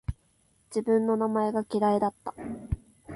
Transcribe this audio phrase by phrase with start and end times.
[0.71, 2.33] 自分の名前が嫌いだった